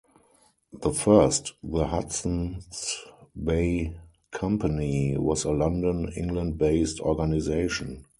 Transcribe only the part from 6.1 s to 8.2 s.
England-based organization.